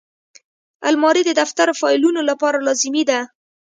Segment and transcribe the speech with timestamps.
[0.87, 3.19] الماري د دفتر فایلونو لپاره لازمي ده